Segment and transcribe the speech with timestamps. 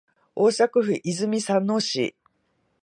[0.33, 2.15] 大阪府泉佐野市